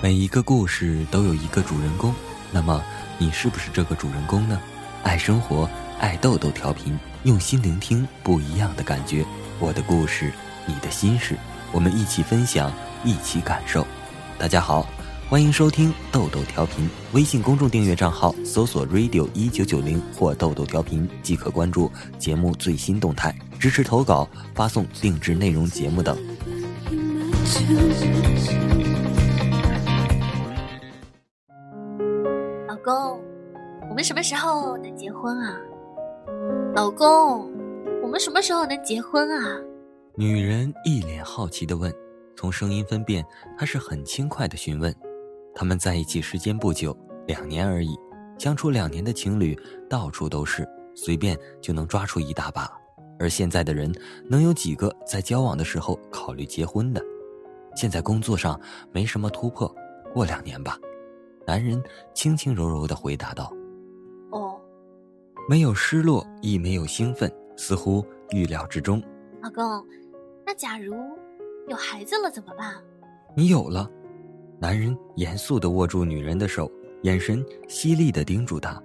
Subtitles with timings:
[0.00, 2.14] 每一个故事都有一个主人公，
[2.52, 2.80] 那么
[3.18, 4.60] 你是不是这个主人公呢？
[5.02, 9.26] 爱生活，爱豆豆调频，用心聆听不一样的感觉。
[9.58, 10.32] 我的故事，
[10.66, 11.36] 你的心事，
[11.72, 12.72] 我们一起分享，
[13.04, 13.84] 一起感受。
[14.38, 14.86] 大家好，
[15.28, 16.88] 欢迎收听豆豆调频。
[17.12, 21.90] 微信公众订阅账号搜索 radio 一九九零或豆豆调频即可关注
[22.20, 26.16] 节目最新动态，支持投稿，发送定制内容节目等。
[32.88, 33.22] 公，
[33.90, 35.60] 我们什么时候能结婚啊？
[36.74, 37.52] 老公，
[38.02, 39.60] 我们什么时候能结婚啊？
[40.14, 41.92] 女人一脸好奇的问，
[42.34, 43.22] 从声音分辨，
[43.58, 44.94] 她是很轻快的询问。
[45.54, 46.96] 他们在一起时间不久，
[47.26, 47.94] 两年而已，
[48.38, 49.54] 相处两年的情侣
[49.90, 52.72] 到处都是，随便就能抓出一大把。
[53.18, 53.94] 而现在的人，
[54.30, 57.02] 能有几个在交往的时候考虑结婚的？
[57.76, 58.58] 现在工作上
[58.92, 59.70] 没什么突破，
[60.14, 60.78] 过两年吧。
[61.48, 61.82] 男人
[62.12, 63.50] 轻轻柔柔的回答道
[64.32, 64.60] ：“哦，
[65.48, 69.02] 没有失落，亦没有兴奋，似乎预料之中。”
[69.42, 69.82] 老公，
[70.44, 70.94] 那假如
[71.66, 72.74] 有孩子了怎么办？
[73.34, 73.90] 你有了。
[74.60, 76.70] 男人严肃的握住女人的手，
[77.04, 78.78] 眼神犀利的叮嘱她：“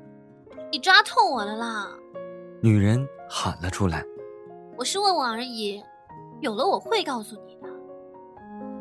[0.72, 1.90] 你抓痛我了啦！”
[2.64, 4.06] 女人喊了出来
[4.80, 5.84] ：“我是问问而已，
[6.40, 7.68] 有了我会告诉你的。”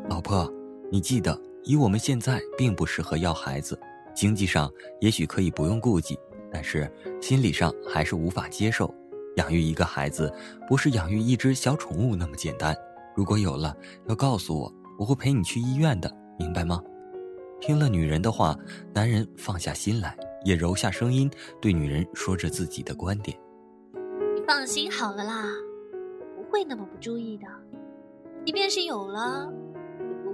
[0.09, 0.49] 老婆，
[0.89, 1.37] 你记得。
[1.63, 3.79] 以我们现在并不适合要孩子，
[4.13, 6.17] 经济上也许可以不用顾忌，
[6.51, 8.93] 但是心理上还是无法接受。
[9.37, 10.31] 养育一个孩子，
[10.67, 12.75] 不是养育一只小宠物那么简单。
[13.15, 13.75] 如果有了，
[14.07, 16.83] 要告诉我，我会陪你去医院的，明白吗？
[17.59, 18.55] 听了女人的话，
[18.93, 23.35] 男人放下心来，也柔下声音对女人说着自己的观点
[24.35, 25.45] ：“你放心好了啦，
[26.37, 27.47] 我不会那么不注意的。
[28.45, 29.51] 即便是有了。”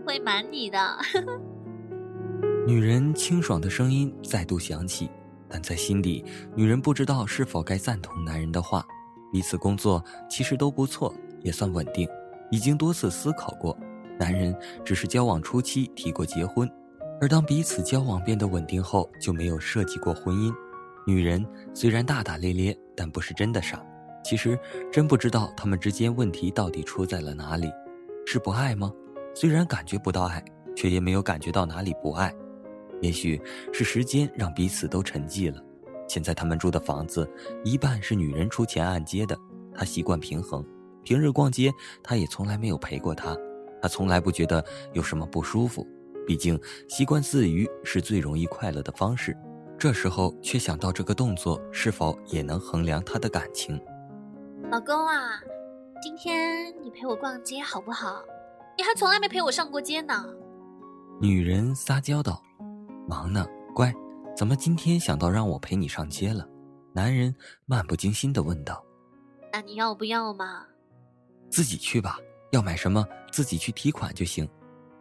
[0.01, 0.77] 会瞒你的。
[2.67, 5.09] 女人清爽的声音再度响起，
[5.47, 6.23] 但在心底，
[6.55, 8.85] 女人不知道是否该赞同男人的话。
[9.31, 12.07] 彼此工作其实都不错，也算稳定，
[12.49, 13.77] 已经多次思考过。
[14.19, 16.69] 男人只是交往初期提过结婚，
[17.21, 20.53] 而当彼此交往变得稳定后，就没有涉及过婚姻。
[21.05, 23.83] 女人虽然大大咧咧，但不是真的傻。
[24.23, 24.59] 其实
[24.91, 27.71] 真不知道他们之间问题到底出在了哪里，
[28.25, 28.91] 是不爱吗？
[29.39, 30.43] 虽然感觉不到爱，
[30.75, 32.29] 却也没有感觉到哪里不爱。
[32.99, 33.41] 也许
[33.71, 35.63] 是时间让彼此都沉寂了。
[36.09, 37.25] 现在他们住的房子，
[37.63, 39.37] 一半是女人出钱按揭的，
[39.73, 40.61] 他习惯平衡。
[41.05, 41.71] 平日逛街，
[42.03, 43.33] 他也从来没有陪过她，
[43.81, 44.61] 他从来不觉得
[44.91, 45.87] 有什么不舒服。
[46.27, 49.33] 毕竟习惯自娱是最容易快乐的方式。
[49.77, 53.81] 这时候却想到这个动作是否也能衡量他的感情。
[54.69, 55.39] 老公啊，
[56.01, 58.21] 今天你陪我逛街好不好？
[58.79, 60.25] 你还从来没陪我上过街呢。
[61.19, 62.41] 女人撒娇道
[63.05, 63.45] ：“忙呢，
[63.75, 63.93] 乖。
[64.37, 66.47] 怎么今天想到让我陪你上街了？”
[66.95, 67.35] 男人
[67.65, 68.81] 漫不经心的问道
[69.51, 70.65] ：“那你要不要嘛？”
[71.51, 72.17] 自己去吧，
[72.53, 74.47] 要买什么自己去提款就行。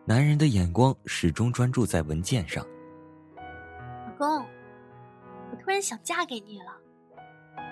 [0.04, 2.66] 男人的眼光始终专注在文件上。
[3.36, 4.44] 老公，
[5.52, 6.76] 我突然想嫁给你了，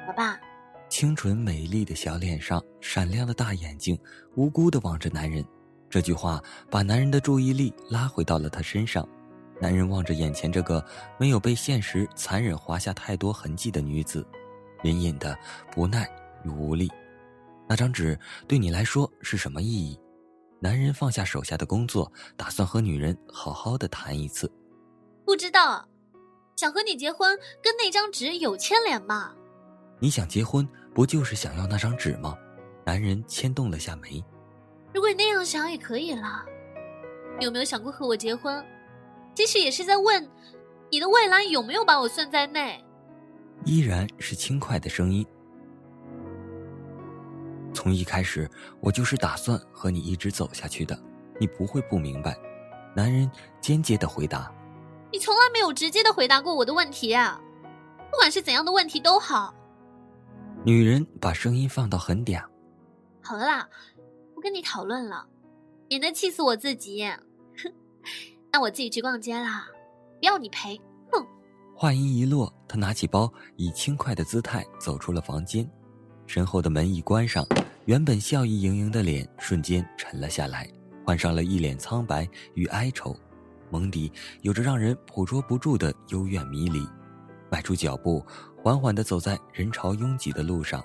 [0.06, 0.38] 老爸。
[0.88, 3.99] 清纯美丽的小脸上，闪亮的大眼睛，
[4.37, 5.44] 无辜的望着男人。
[5.96, 9.08] 这句话把男人的注意力拉回到了他身上。
[9.58, 10.84] 男人望着眼前这个
[11.18, 14.22] 没有被现实残忍划下太多痕迹的女子，
[14.82, 15.34] 隐隐的
[15.72, 16.06] 不耐
[16.44, 16.92] 与无力。
[17.66, 19.98] 那张纸对你来说是什么意义？
[20.60, 24.52] 男人放下手下的工作，打算和女人好好的谈一次。
[25.24, 25.88] 不知道，
[26.56, 29.32] 想和你结婚跟那张纸有牵连吗？
[29.98, 32.36] 你想结婚，不就是想要那张纸吗？
[32.84, 34.22] 男人牵动了下眉。
[34.96, 36.42] 如果你那样想也可以了，
[37.38, 38.64] 你有没有想过和我结婚？
[39.34, 40.26] 其实也是在问，
[40.90, 42.82] 你的未来有没有把我算在内？
[43.66, 45.26] 依然是轻快的声音。
[47.74, 48.48] 从一开始，
[48.80, 50.98] 我就是打算和你一直走下去的，
[51.38, 52.34] 你不会不明白。
[52.94, 54.50] 男人间接的回答。
[55.12, 57.38] 你从来没有直接的回答过我的问题啊！
[58.10, 59.54] 不管是怎样的问题都好。
[60.64, 62.42] 女人把声音放到很嗲。
[63.20, 63.69] 好了啦。
[64.46, 65.26] 跟你讨论了，
[65.88, 67.04] 免得气死我自己。
[67.04, 67.72] 哼，
[68.52, 69.66] 那我自己去逛街啦，
[70.20, 70.81] 不要你陪。
[71.10, 71.26] 哼。
[71.75, 75.69] 话音一落，他拿起包，以轻快的姿态走出了房间，
[76.28, 77.44] 身后的门一关上，
[77.87, 80.70] 原本笑意盈盈的脸瞬间沉了下来，
[81.04, 83.16] 换上了一脸苍白与哀愁，
[83.69, 86.87] 蒙迪有着让人捕捉不住的幽怨迷离。
[87.50, 88.25] 迈出脚步，
[88.62, 90.81] 缓缓地走在人潮拥挤的路上，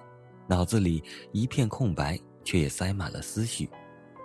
[0.48, 2.20] 脑子里一片空白。
[2.44, 3.70] 却也塞满了思绪，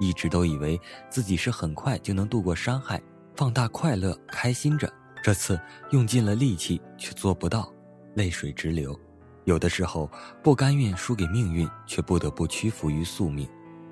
[0.00, 0.80] 一直都以为
[1.10, 3.02] 自己是很快就能度过伤害，
[3.34, 4.92] 放大快乐，开心着。
[5.22, 5.60] 这次
[5.90, 7.72] 用尽了力气，却做不到，
[8.14, 8.98] 泪水直流。
[9.44, 10.10] 有的时候
[10.42, 13.48] 不甘愿输给命运，却不得不屈服于宿命。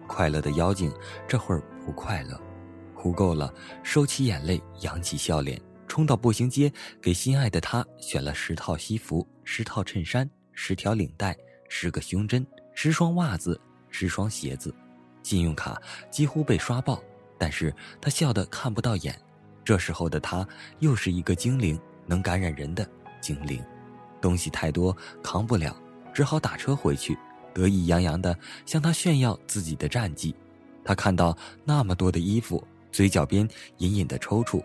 [0.06, 0.93] 快乐的妖精
[1.26, 2.41] 这会儿不快乐，
[2.94, 11.37] 哭够了，收起眼泪，扬起笑脸，冲到步行街，给心爱的他选了十套西服、十套衬衫、十条领带、
[11.69, 13.61] 十个胸针、十双袜子、
[13.94, 14.75] 十双鞋子。
[15.23, 15.81] 信用卡
[16.11, 17.00] 几乎被刷爆，
[17.38, 19.17] 但是他笑得看不到眼。
[19.64, 20.46] 这时候的他
[20.81, 22.85] 又是一个精灵，能感染人的
[23.20, 23.64] 精灵。
[24.20, 25.75] 东西太多扛不了，
[26.12, 27.17] 只好打车回去，
[27.55, 28.37] 得意洋洋地
[28.67, 30.35] 向他炫耀自己的战绩。
[30.85, 33.49] 他看到那么多的衣服，嘴角边
[33.79, 34.62] 隐隐的抽搐，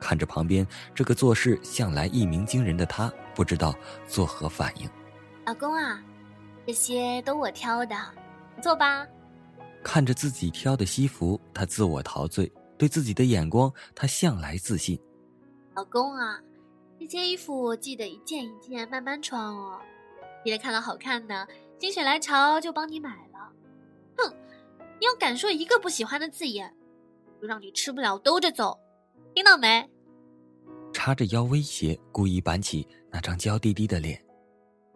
[0.00, 3.76] 看着旁边这个做事向来一鸣惊人的他，不知道
[4.08, 4.88] 作何反应。
[5.44, 6.02] 老公啊，
[6.66, 7.94] 这些都我挑的，
[8.60, 9.06] 坐吧。
[9.82, 12.52] 看着自己挑的西服，他自我陶醉。
[12.76, 14.98] 对自己的眼光，他向来自信。
[15.74, 16.40] 老公啊，
[16.98, 19.78] 这些衣服我记得一件一件慢慢穿哦。
[20.42, 21.46] 记得看到好看的，
[21.78, 23.52] 心血来潮就帮你买了。
[24.16, 24.34] 哼，
[24.98, 26.74] 你要敢说一个不喜欢的字眼，
[27.38, 28.78] 就让你吃不了兜着走，
[29.34, 29.86] 听到没？
[30.94, 34.24] 叉着腰威胁，故意板起那张娇滴滴的脸。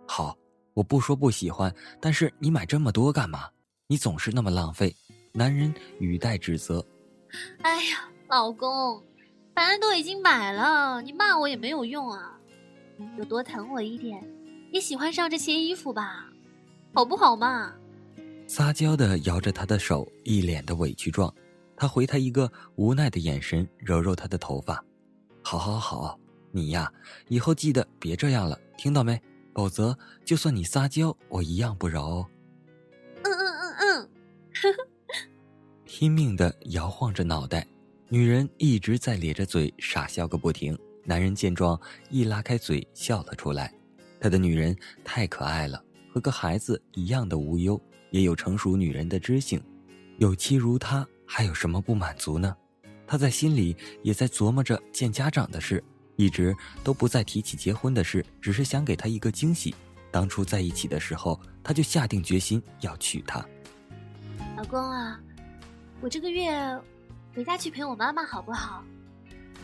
[0.08, 0.34] 好，
[0.74, 3.48] 我不说不喜欢，但是你买这么多干嘛？
[3.86, 4.94] 你总是那么浪费。
[5.32, 6.84] 男人语带指责。
[7.62, 9.02] 哎呀，老公，
[9.54, 12.38] 反正都已经买了，你骂我也没有用啊！
[13.18, 14.22] 有多疼我一点，
[14.72, 16.26] 也喜欢上这些衣服吧，
[16.92, 17.74] 好不好嘛？
[18.46, 21.32] 撒娇的摇着他的手，一脸的委屈状。
[21.76, 24.84] 他回他一个无奈的眼神，揉揉他的头发。
[25.42, 26.16] 好好好，
[26.52, 26.88] 你呀，
[27.26, 29.20] 以后记得别这样了，听到没？
[29.54, 32.28] 否则，就算你撒娇，我一样不饶。
[33.22, 34.10] 嗯嗯嗯嗯，
[34.52, 34.88] 呵呵。
[35.86, 37.66] 拼命的摇晃着脑袋，
[38.08, 40.76] 女人一直在咧着嘴傻笑个不停。
[41.04, 41.80] 男人见状，
[42.10, 43.72] 一拉开嘴笑了出来。
[44.20, 47.80] 他的女人太可爱了，和个孩子一样的无忧，
[48.10, 49.62] 也有成熟女人的知性。
[50.18, 52.56] 有妻如他，还有什么不满足呢？
[53.06, 55.84] 他在心里也在琢磨着见家长的事，
[56.16, 59.74] 一直都不再提起结婚的事，只是想给他一个惊喜。
[60.10, 63.44] 当初在一起的时候，他就下定决心要娶她。
[64.56, 65.20] 老公啊。
[66.00, 66.52] 我这个月
[67.34, 68.84] 回家去陪我妈妈好不好？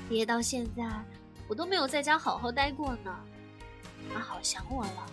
[0.08, 0.88] 爷爷到现在
[1.48, 3.14] 我都没有在家好好待过呢，
[4.14, 5.06] 妈好想我了。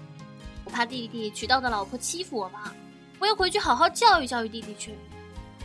[0.63, 2.71] 我怕弟弟娶到的老婆欺负我妈，
[3.19, 4.93] 我要回去好好教育教育弟弟去。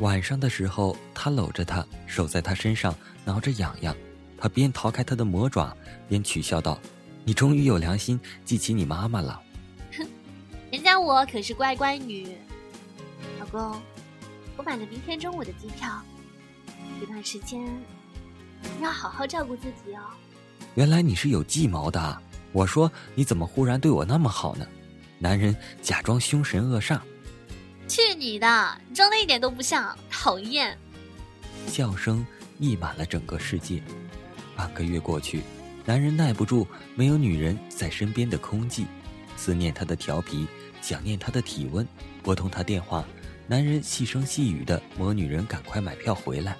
[0.01, 2.93] 晚上的时候，他搂着她，手在她身上
[3.25, 3.95] 挠着痒痒，
[4.43, 5.73] 他边逃开他的魔爪，
[6.09, 6.77] 边取笑道
[7.25, 9.41] ：“你终于有良心，记起你妈妈了。”
[9.97, 10.05] 哼，
[10.73, 12.27] 人家我可是乖乖女，
[13.39, 13.81] 老公。
[14.57, 16.03] 我买了明天中午的机票，
[16.99, 20.01] 这段时间你要好好照顾自己哦。
[20.75, 24.67] 原来你是有计谋的，我说你怎么忽然对我那么好呢？
[25.21, 26.99] 男人假装凶神恶煞，
[27.87, 30.77] 去你的，装的一点都不像，讨厌。
[31.69, 32.27] 笑声
[32.59, 33.81] 溢满了整个世界。
[34.63, 35.43] 半个月过去，
[35.85, 36.65] 男人耐不住
[36.95, 38.87] 没有女人在身边的空寂，
[39.37, 40.47] 思念她的调皮，
[40.81, 41.85] 想念她的体温，
[42.23, 43.05] 拨通她电话。
[43.49, 46.57] 男人细声细语的磨女人赶快买票回来，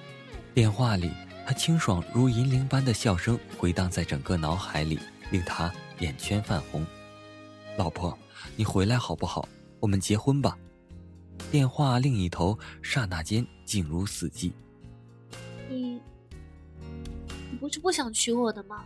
[0.53, 1.09] 电话里
[1.47, 4.99] 他清爽如银铃般的笑声回荡在整个脑海里，
[5.31, 6.85] 令他眼圈泛红。
[7.77, 8.19] 老婆，
[8.57, 9.47] 你回来好不好？
[9.79, 10.57] 我们结婚吧。
[11.49, 14.51] 电话另一头刹那间静如死寂。
[17.63, 18.83] 不是不想娶我的吗？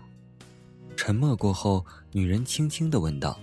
[0.96, 3.39] 沉默过后，女人轻轻的问道。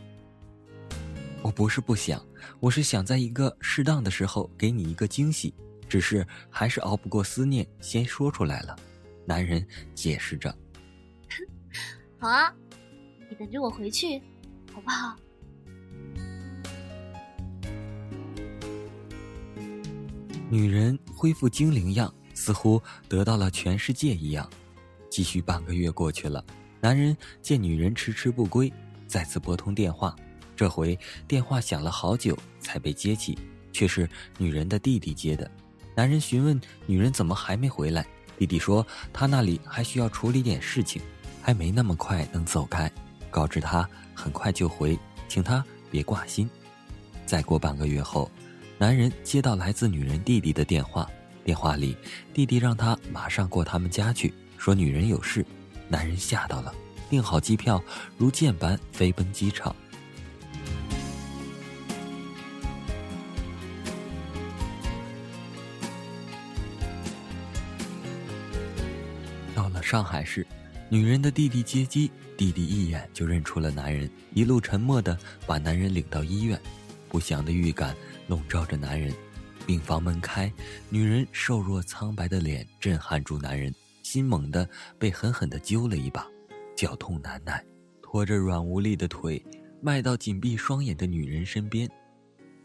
[1.43, 2.25] 我不是不想，
[2.61, 5.53] 我是想在一个适当的时候给你一个惊喜，
[5.89, 8.77] 只是还是熬不过思念，先说出来了。
[9.27, 10.57] 男人解释着
[12.21, 12.55] ：“好啊，
[13.29, 14.23] 你等着我回去，
[14.73, 15.17] 好不好？”
[20.49, 24.49] 女人恢复精灵样，似乎得到了全世界一样。
[25.15, 26.45] 继续半个月过去了，
[26.81, 28.73] 男人见女人迟迟不归，
[29.07, 30.13] 再次拨通电话。
[30.57, 33.39] 这回电话响了好久才被接起，
[33.73, 35.49] 却是女人的弟弟接的。
[35.95, 38.05] 男人询问女人怎么还没回来，
[38.37, 41.01] 弟弟说他那里还需要处理点事情，
[41.41, 42.91] 还没那么快能走开，
[43.31, 46.51] 告知他很快就回，请他别挂心。
[47.25, 48.29] 再过半个月后，
[48.79, 51.09] 男人接到来自女人弟弟的电话，
[51.45, 51.97] 电话里
[52.33, 55.45] 弟弟让他马上过他们家去，说女人有事。
[55.89, 56.75] 男人吓到了，
[57.11, 57.83] 订好机票，
[58.17, 59.75] 如箭般飞奔机场。
[69.55, 70.47] 到了上海市，
[70.89, 76.59] 女人的弟弟接机，弟弟一眼就认出了男人，一路沉默的把男人领到医院，
[77.09, 77.95] 不祥的预感
[78.27, 79.15] 笼罩着男人。
[79.67, 80.53] 病房门开，
[80.89, 84.69] 女人瘦弱苍白的脸震撼住男人，心猛地
[84.99, 86.25] 被狠狠地揪了一把，
[86.77, 87.65] 绞痛难耐，
[88.01, 89.45] 拖着软无力的腿，
[89.81, 91.91] 迈到紧闭双眼的女人身边。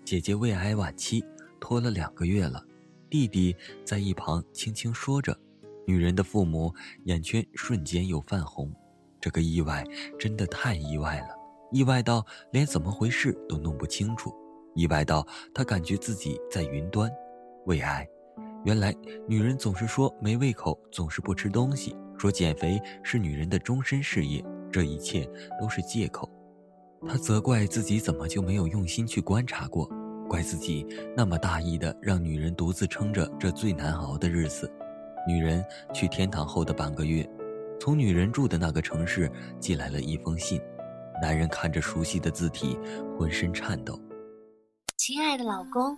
[0.05, 1.23] 姐姐胃癌晚期，
[1.59, 2.63] 拖了两个月了，
[3.09, 5.35] 弟弟在一旁轻轻说着。
[5.87, 6.71] 女人的父母
[7.05, 8.71] 眼圈瞬间又泛红，
[9.19, 9.83] 这个意外
[10.19, 11.29] 真的太意外了，
[11.71, 14.31] 意外到连怎么回事都弄不清楚。
[14.75, 17.09] 意外到他感觉自己在云端，
[17.65, 18.07] 胃癌。
[18.65, 18.93] 原来
[19.27, 26.29] 女人总是说没胃口，总是不吃东西，说减肥是女人的终身事业，这一切都是借口。
[27.07, 29.89] 他责怪自己怎么就没有用心去观察过，
[30.27, 30.85] 怪自己
[31.15, 34.69] 那么大意的让女人独自撑着这最难熬的日子。
[35.25, 35.63] 女人
[35.93, 37.27] 去天堂后的半个月，
[37.79, 40.59] 从女人住的那个城市寄来了一封信，
[41.21, 42.77] 男人看着熟悉的字体，
[43.17, 43.97] 浑身颤抖。
[44.97, 45.95] 亲爱的老公，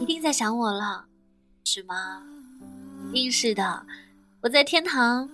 [0.00, 1.04] 一定在想我了，
[1.64, 2.22] 是吗？
[3.10, 3.86] 一定是的，
[4.40, 5.28] 我在天堂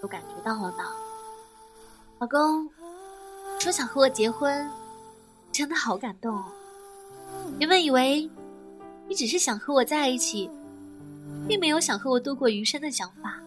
[0.00, 0.84] 都感觉到了呢。
[2.18, 2.68] 老公
[3.60, 4.68] 说想和我结婚，
[5.52, 6.42] 真的好感动。
[7.58, 8.28] 原本以为
[9.06, 10.50] 你只是想和我在一起，
[11.46, 13.38] 并没有想和我度过余生的想法。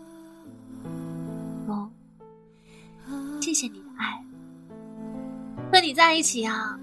[1.67, 1.89] 老
[3.07, 4.23] 公，谢谢你的爱，
[5.71, 6.79] 和你在一起啊。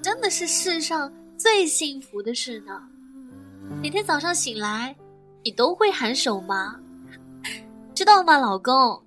[0.00, 2.88] 真的是世上最幸福的事呢。
[3.76, 4.96] 每天早上醒来，
[5.44, 6.80] 你都会喊手吗？
[7.94, 9.02] 知道吗，老公？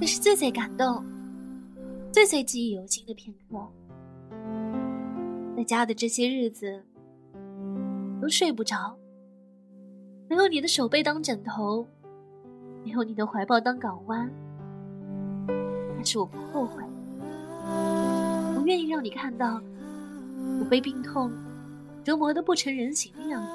[0.00, 1.04] 那是最最感动、
[2.12, 3.58] 最最记忆犹新的片刻。
[5.56, 6.82] 在家的这些日子，
[8.20, 8.96] 都睡不着。
[10.28, 11.86] 没有你的手背当枕头，
[12.84, 14.30] 没有你的怀抱当港湾，
[15.96, 16.82] 但是我不后悔。
[18.56, 19.60] 我愿意让你看到。
[20.60, 21.32] 我被病痛
[22.04, 23.50] 折磨的不成人形的样子，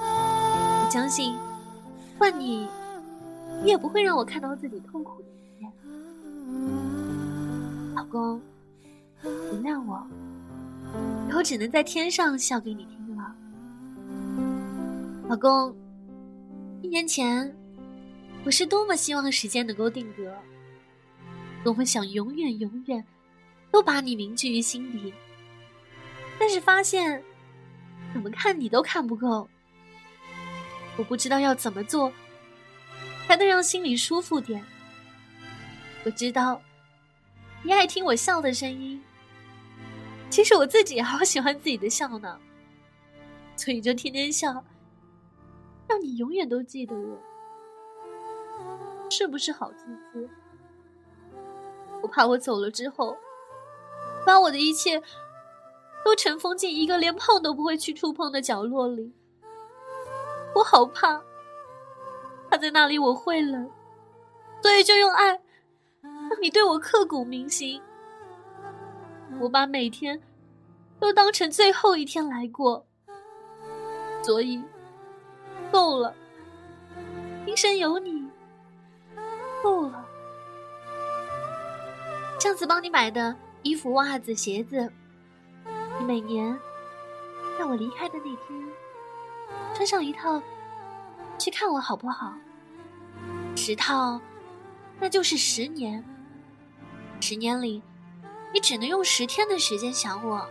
[0.00, 1.34] 我相信
[2.18, 2.68] 换你，
[3.62, 5.72] 你也不会让我看到自己痛苦的一面。
[7.94, 8.42] 老公，
[9.22, 10.04] 原谅我，
[11.28, 13.32] 以后只能在天上笑给你听了。
[15.28, 15.72] 老公，
[16.82, 17.54] 一年前，
[18.44, 20.34] 我是多么希望时间能够定格，
[21.62, 23.04] 多么想永远永远
[23.70, 25.14] 都把你铭记于心底。
[26.40, 27.22] 但是发现，
[28.12, 29.48] 怎么看你都看不够。
[30.96, 32.12] 我不知道要怎么做，
[33.26, 34.64] 才能让心里舒服点。
[36.04, 36.60] 我知道，
[37.62, 39.00] 你爱听我笑的声音。
[40.30, 42.38] 其实我自己也好喜欢自己的笑呢，
[43.56, 44.64] 所以就天天笑，
[45.86, 47.18] 让你永远都记得我，
[49.10, 50.28] 是不是好自私？
[52.02, 53.16] 我怕我走了之后，
[54.26, 55.02] 把我的一切。
[56.04, 59.12] 都尘封进一个连碰都不会去触碰的角落里，
[60.54, 61.20] 我好怕。
[62.50, 63.70] 他在那里我会冷，
[64.62, 65.38] 所以就用爱
[66.02, 67.80] 让你对我刻骨铭心。
[69.38, 70.18] 我把每天
[70.98, 72.86] 都当成最后一天来过，
[74.22, 74.62] 所以
[75.70, 76.14] 够了。
[77.44, 78.26] 今生有你，
[79.62, 80.06] 够了。
[82.38, 84.90] 上次帮你买的衣服、袜子、鞋子。
[85.98, 86.58] 你每年
[87.58, 88.68] 在我离开的那天，
[89.74, 90.40] 穿上一套
[91.38, 92.34] 去看我好不好？
[93.56, 94.20] 十套，
[95.00, 96.04] 那就是十年。
[97.20, 97.82] 十年里，
[98.54, 100.48] 你只能用十天的时间想我。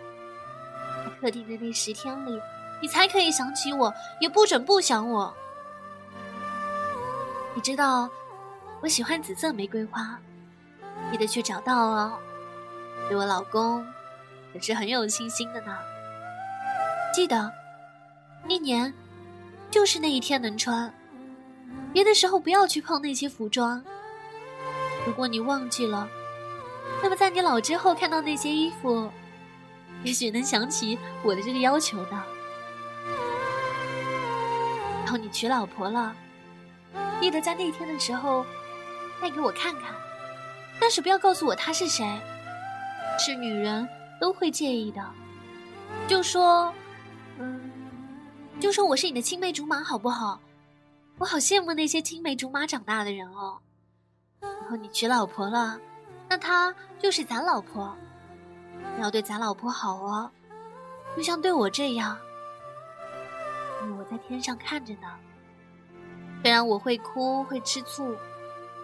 [1.22, 2.40] 特定的那十天里，
[2.82, 5.34] 你才可以想起我，也不准不想我。
[7.56, 8.10] 你知道，
[8.82, 10.20] 我喜欢紫色玫瑰花，
[11.10, 12.20] 记得去找到哦，
[13.10, 13.86] 给我老公。
[14.58, 15.78] 可是很有信心的呢。
[17.14, 17.54] 记得，
[18.48, 18.92] 一年
[19.70, 20.92] 就是那一天能穿，
[21.94, 23.84] 别的时候不要去碰那些服装。
[25.06, 26.10] 如果你忘记了，
[27.04, 29.12] 那么在你老之后看到那些衣服，
[30.04, 32.24] 也许能想起我的这个要求呢。
[35.04, 36.16] 然后你娶老婆了，
[37.22, 38.44] 记得在那天的时候
[39.22, 39.94] 带给我看看，
[40.82, 42.20] 但是不要告诉我她是谁，
[43.20, 43.88] 是女人。
[44.20, 45.04] 都会介意的，
[46.08, 46.74] 就说，
[47.38, 47.72] 嗯，
[48.60, 50.40] 就说我是你的青梅竹马，好不好？
[51.18, 53.58] 我好羡慕那些青梅竹马长大的人哦。
[54.40, 55.80] 然后你娶老婆了，
[56.30, 57.96] 那她就是咱老婆，
[58.96, 60.30] 你要对咱老婆好哦，
[61.16, 62.18] 就像对我这样，
[63.98, 65.08] 我在天上看着呢。
[66.44, 68.16] 虽然我会哭会吃醋，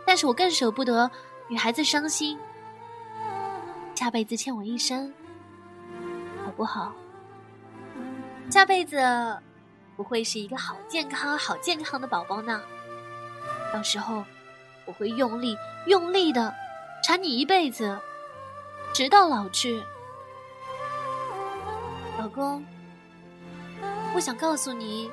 [0.06, 1.10] 但是我更舍不得
[1.48, 2.38] 女孩子伤心，
[3.94, 5.13] 下辈子欠我一生，
[6.53, 6.93] 不好？
[8.50, 8.98] 下辈子
[9.95, 12.62] 我会是一个好健康、好健康的宝宝呢。
[13.72, 14.24] 到时候
[14.86, 15.57] 我会用力、
[15.88, 16.53] 用力的
[17.03, 18.00] 缠你一辈子，
[18.93, 19.81] 直到老去。
[22.19, 22.63] 老公，
[24.13, 25.10] 我想告诉你，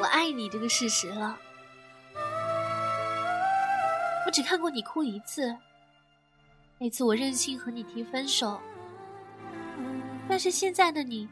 [0.00, 1.36] 我爱你这个事实了。
[4.24, 5.54] 我只看过你哭一次，
[6.78, 8.60] 那次我任性和你提分手。
[10.28, 11.28] 但是现在的你，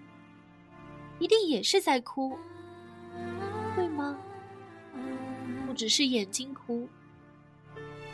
[1.19, 2.39] 一定也是在哭，
[3.75, 4.19] 对吗？
[5.67, 6.89] 不只是眼睛哭，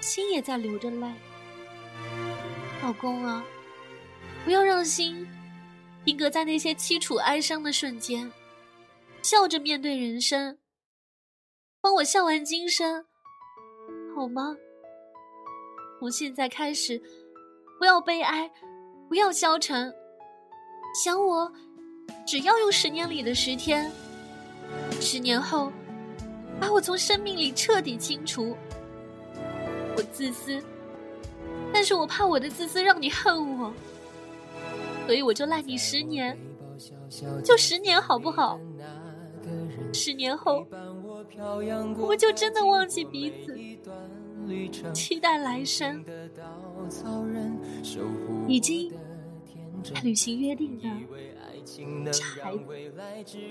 [0.00, 1.06] 心也在流着泪。
[2.82, 3.44] 老公啊，
[4.44, 5.28] 不要让心
[6.04, 8.32] 定格在那些凄楚哀伤的瞬间，
[9.22, 10.58] 笑着面对人生，
[11.82, 13.04] 帮我笑完今生，
[14.16, 14.56] 好吗？
[15.98, 16.98] 从现在开始，
[17.78, 18.50] 不要悲哀，
[19.06, 19.94] 不要消沉，
[20.92, 21.50] 想我，
[22.26, 23.90] 只要用十年里的十天，
[25.00, 25.72] 十年后，
[26.60, 28.56] 把我从生命里彻底清除。
[29.96, 30.62] 我自私，
[31.72, 33.72] 但是我怕我的自私让你恨我，
[35.06, 36.36] 所以我就赖你十年，
[37.44, 38.58] 就十年好不好？
[39.92, 40.66] 十年后，
[41.98, 43.58] 我们就真的忘记彼此。
[44.92, 46.04] 期待来生，
[48.48, 48.92] 已经
[50.02, 53.46] 履行约定的孩子。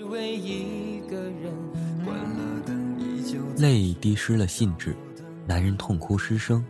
[3.56, 4.96] 泪滴湿了信纸，
[5.46, 6.64] 男人痛哭失声，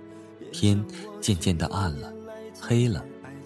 [0.52, 0.85] 天
[1.21, 2.12] 渐渐的暗了，
[2.61, 3.05] 黑了，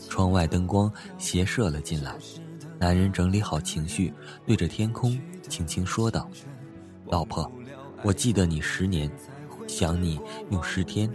[0.08, 2.14] 窗外灯光斜射了进来。
[2.78, 4.12] 男人整理好情绪，
[4.46, 5.18] 对着天空
[5.48, 6.28] 轻轻说道
[7.06, 7.50] ：“老婆，
[8.02, 9.10] 我记得你十年。”
[9.66, 11.10] 想你用十天，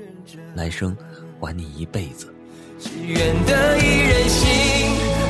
[0.56, 0.97] 来生
[1.39, 2.34] 还你一辈子。
[2.80, 4.88] 只愿得一人心，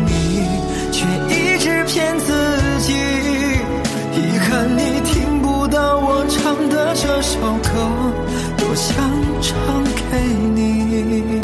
[1.01, 2.31] 却一直骗自
[2.79, 2.93] 己。
[4.13, 7.73] 遗憾你听不到我唱的这首歌，
[8.55, 8.95] 多想
[9.41, 10.21] 唱给
[10.53, 11.41] 你。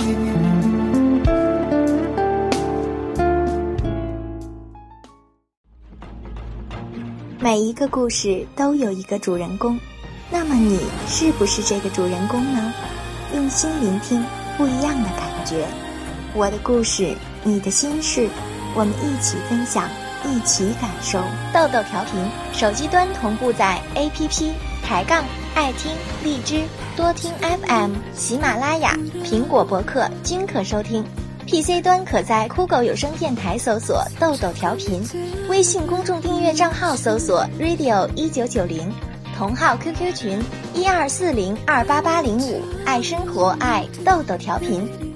[7.39, 9.79] 每一个故事都有一个主人公。
[10.29, 12.73] 那么你是不是这个主人公呢？
[13.33, 14.23] 用心聆听
[14.55, 15.65] 不一样的感觉，
[16.35, 18.27] 我的故事，你的心事，
[18.77, 19.89] 我们一起分享，
[20.23, 21.19] 一起感受。
[21.51, 24.51] 豆豆调频，手机端同步在 APP
[24.83, 25.23] 抬杠
[25.55, 25.91] 爱听
[26.23, 26.61] 荔枝
[26.95, 31.03] 多听 FM 喜马拉雅苹果博客均可收听
[31.47, 35.01] ，PC 端可在酷狗有声电台搜索豆豆调频，
[35.49, 38.93] 微信公众订阅账号搜索 Radio 一九九零。
[39.35, 40.39] 同号 QQ 群
[40.75, 45.06] 一二四零二八八零五，爱生活，爱豆豆调频。